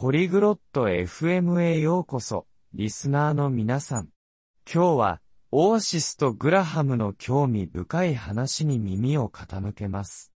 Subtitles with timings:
[0.00, 4.08] ポリグロット FM へようこそ、リスナーの皆さん。
[4.64, 10.32] 今日は、オアシスとグラハムの興味深い話に耳を傾けます。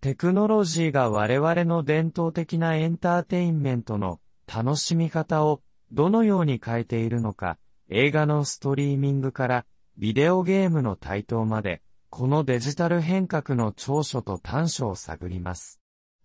[0.00, 7.58] テクノロジーが我々の伝統的なエンターテインメントの楽しみ方をどのように変えているのか、
[7.88, 9.66] 映画のストリーミングから
[9.96, 15.77] ビデオゲームの台頭まで、このデジタル変革の長所と短所を探ります。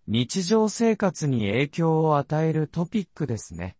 [0.06, 3.76] 日常生活に影響を与えるトピックですね。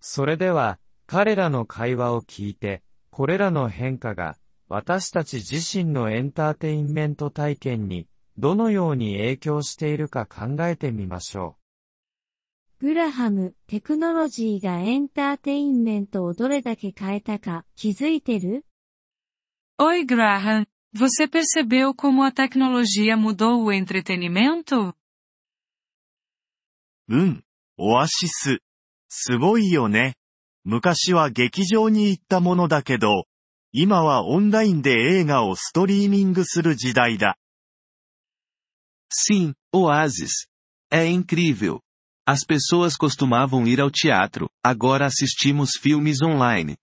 [0.00, 4.36] それでは、彼らの会話を聞いて、これらの変化が
[4.68, 8.08] 私たち自身のエンターテインメント体験に
[8.38, 11.56] どのように影響しているか考えてみましょ
[12.80, 12.86] う。
[12.86, 18.64] グラハム、テクノロジーがエンターテインメントをどれだけ変えたか気づいてる
[19.78, 24.94] ？Oi Graham, você percebeu como a tecnologia mudou o entretenimento?
[27.08, 27.44] うん、
[27.76, 28.58] オアシス。
[29.08, 30.14] すごいよね。
[30.64, 33.26] 昔は劇場に行ったものだけど、
[33.72, 37.36] 今はオンラインで映画をストリーミングする時代だ。
[39.10, 40.48] Sim, Oasis.
[40.90, 41.80] É incrível.
[42.26, 46.76] As pessoas costumavam ir ao teatro, agora assistimos filmes online.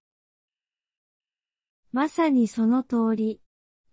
[1.91, 3.41] まさにその通り。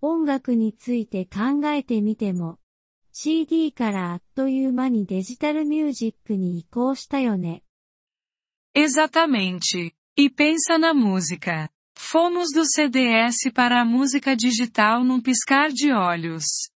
[0.00, 2.60] 音楽について考えてみても、
[3.20, 7.64] CD からあっという間にデジタルミュージックに移行したよね。
[8.76, 9.92] Exatamente.
[10.16, 11.68] E pensa na música.
[11.96, 16.70] Fomos do CDS para a música digital num piscar de olhos.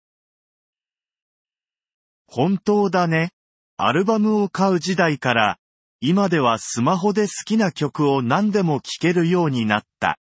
[2.28, 3.30] 本当だね。
[3.76, 5.58] アルバムを買う時代から、
[6.00, 10.20] 今ではスマホで好きな曲を何でも聴けるようになった。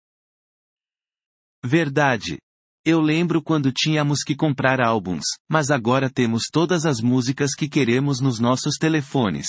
[1.64, 2.40] Verdade.
[2.84, 8.20] Eu lembro quando tínhamos que comprar álbuns, mas agora temos todas as músicas que queremos
[8.20, 9.46] nos nossos telefones.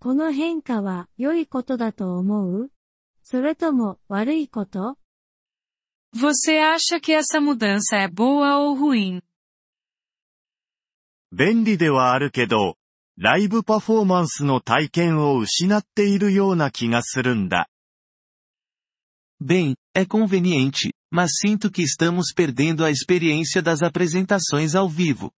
[0.00, 2.70] この変化は良いことだと思う
[3.24, 4.96] それとも悪いこと
[6.16, 9.20] Você acha que essa mudança é boa ou ruim?
[11.30, 12.76] 便利ではあるけど、
[13.18, 17.68] ライブパフォーマンスの体験を失っているような気がするんだ。
[19.39, 25.31] Bem, é conveniente, mas sinto que estamos perdendo a experiência das apresentações ao vivo.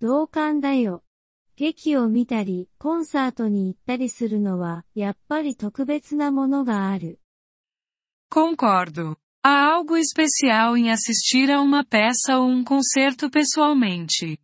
[0.00, 1.02] 同感だよ。
[1.56, 7.20] 劇を見たり、コンサートに行ったりするのは、やっぱり特別なものがある。
[8.30, 9.16] Concordo.
[9.44, 14.38] Há algo especial em assistir a uma peça ou um concerto pessoalmente.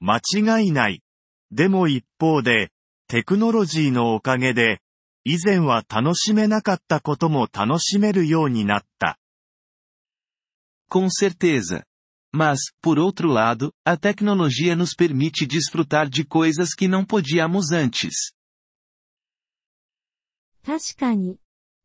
[0.00, 1.02] 間違いない。
[1.50, 2.70] でも一方で、
[3.07, 4.81] テクノロジーのおかげで、
[5.23, 9.17] 以前は楽しめなかったことも楽しめるようになった。
[10.89, 11.83] Com certeza.
[12.33, 18.33] Mas, por outro lado, a tecnologia nos permite desfrutar de coisas que não podíamos antes.
[20.65, 21.39] 確かに。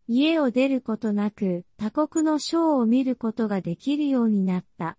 [0.08, 4.98] 家を出ることなく、他国のショーを見ることができるようになった。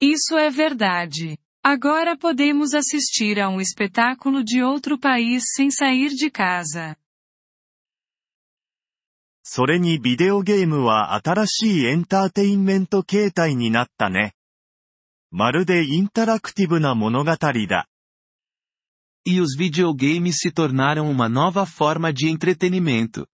[0.00, 1.38] Isso é verdade.
[1.63, 6.97] Agora podemos assistir a um espetáculo de outro país sem sair de casa.
[9.43, 14.33] それにビデオゲームは新しいエンターテインメント形態になったね。
[15.31, 17.87] まるでインタラクティブな物語だ。
[19.25, 23.27] E os videogames se tornaram uma nova forma de entretenimento.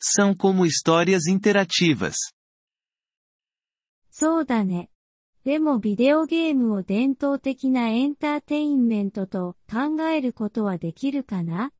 [0.00, 2.16] São como histórias interativas.
[4.10, 4.88] そうだね。
[5.47, 11.71] でもビデオゲームを伝統的なエンターテインメントと考えることはできるかな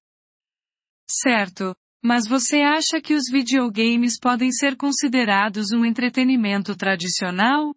[1.05, 1.75] Certo.
[2.01, 7.73] Mas você acha que os videogames podem ser considerados um entretenimento tradicional?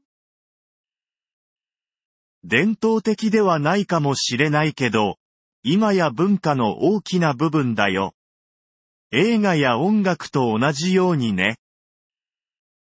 [2.45, 5.17] 伝統的ではないかもしれないけど、
[5.65, 8.15] 今や文化の大きな部分だよ。
[9.11, 11.57] 映画や音楽と同じようにね。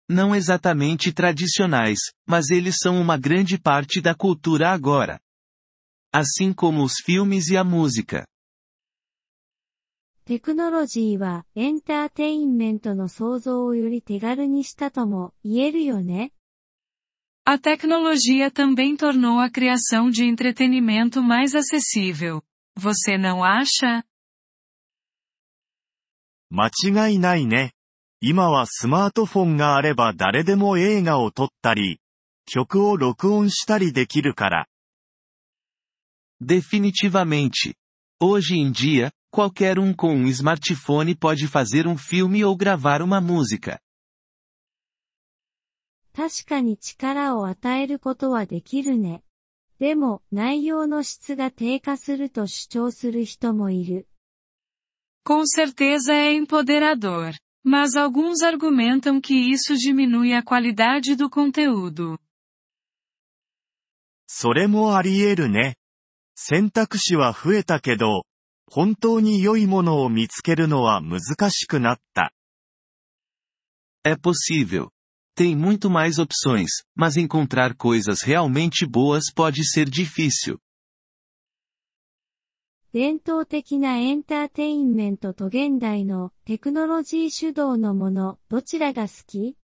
[0.09, 5.19] não exatamente tradicionais, mas eles são uma grande parte da cultura agora.
[6.14, 8.25] Assim como os filmes e a música.
[10.25, 16.34] テクノロジーはエンターテインメントの創造をより手軽にしたとも言えるよね。
[17.46, 22.43] A tecnologia também tornou a criação de entretenimento mais acessível.
[22.75, 24.03] Você não acha?
[26.49, 26.69] 間
[27.08, 27.72] 違いないね。
[28.24, 31.98] 今はスマートフォンがあれば誰でも映画を撮ったり、
[32.47, 34.66] 曲を録音したりできるから。
[36.41, 37.74] Definitivamente.
[38.22, 43.21] Hoje em dia, qualquer um com um smartphone pode fazer um filme ou gravar uma
[43.21, 43.80] música.
[46.15, 49.25] 確かに力を与えることはできるね。
[49.80, 54.07] でも、内容の質が低下すると主張する人もいる。
[55.25, 57.33] Com certeza é empoderador.
[57.64, 62.17] Mas alguns argumentam que isso diminui a qualidade do conteúdo.
[64.29, 65.78] それもあり得るね。
[66.35, 68.25] 選択肢は増えたけど、
[68.69, 72.34] 本当に良いものを見つけるのは難しくなった。
[74.05, 74.90] É possível.
[75.35, 80.59] Tem muito mais opções, mas encontrar coisas realmente boas pode ser difícil.
[82.94, 89.56] 伝統的なエンターテインメントと現代のテクノロジー主導のもの、どちらが好き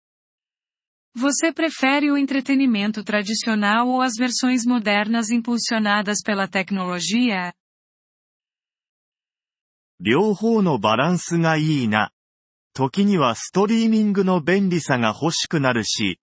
[1.13, 7.51] ？Você prefere o entretenimento tradicional ou as versões modernas impulsionadas pela tecnologia?
[10.00, 12.13] 両方のバランスがいいな。
[12.74, 16.21] 時にはストリーミングの便利さが欲しくなるし、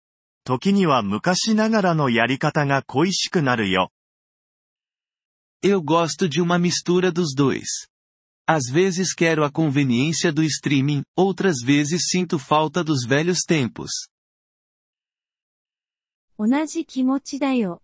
[0.43, 3.93] 時には昔ながらのやり方が恋しくなるよ。
[5.62, 7.88] Eu gosto de uma mistura dos dois.
[8.46, 13.90] Às vezes quero a conveniência do streaming, outras vezes sinto falta dos velhos tempos.
[16.38, 17.81] 同じ気持ちだよ。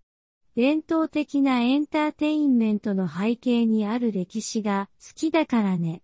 [0.55, 6.01] 伝統的なエンターテインメントの背景にある歴史が好きだからね。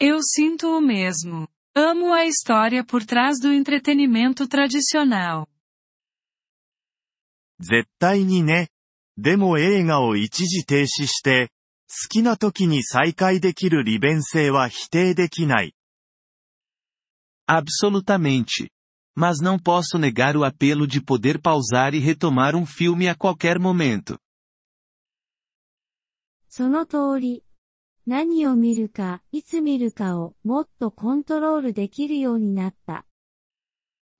[0.00, 1.48] Eu sinto o mesmo.
[1.76, 5.48] Amo a história por trás do entretenimento tradicional.
[7.60, 8.70] 絶対にね。
[9.21, 11.51] でも映画を一時停止して、
[11.89, 15.75] 好きな時に再開できる利便性は否定できない。
[17.45, 18.69] Absolutamente.
[19.15, 23.59] mas não posso negar o apelo de poder pausar e retomar um filme a qualquer
[23.59, 24.17] momento.
[26.47, 27.43] その通り。
[28.07, 33.05] 何を見るか、いつ見るかをもっとコントロールできるようになった。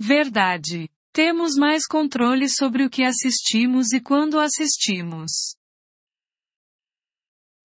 [0.01, 0.89] Verdade.
[1.18, 5.56] Temos mais controle sobre o que assistimos e quando assistimos.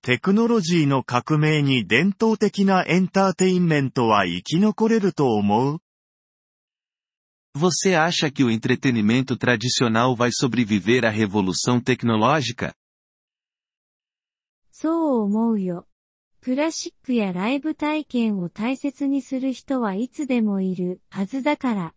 [0.01, 5.81] テクノロジーの革命に伝統的なエンターテインメントは生き残れると思う
[7.55, 12.73] Você acha que o entretenimento tradicional vai sobreviver à revolução tecnológica?
[14.71, 15.85] そう思うよ。
[16.41, 21.93] クラシックやライブ体験を大切にする人はいつでもいるはずだから。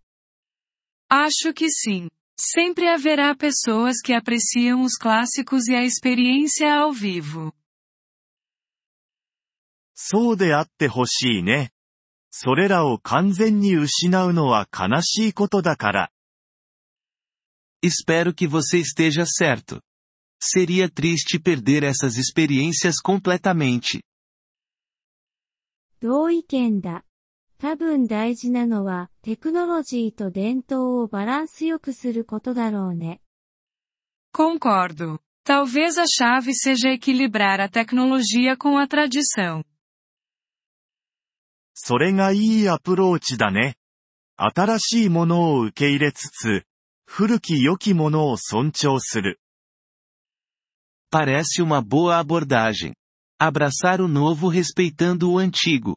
[1.10, 2.08] Acho que sim.
[2.38, 7.52] Sempre haverá pessoas que apreciam os clássicos e a experiência ao vivo.
[9.94, 11.72] そうであってほしいね。
[12.30, 16.10] それらを完全に失うのは悲しいことだから。
[17.84, 19.80] Espero que você esteja certo.
[20.42, 24.02] Seria triste perder essas experiências completamente.
[26.00, 27.04] 同意見だ。
[27.58, 33.20] 多分大事なのはテクノロジーと伝統をバランスよくすることだろうね。
[34.34, 35.20] Concordo.
[35.44, 39.64] Talvez a chave seja equilibrar a tecnologia com a tradição.
[41.74, 43.76] それがいいアプローチだね。
[44.36, 46.64] 新しいものを受け入れつつ、
[47.06, 49.38] 古き良きものを尊重する。
[51.12, 52.94] Parece uma boa abordagem.
[53.38, 55.96] Abraçar o novo respeitando o antigo.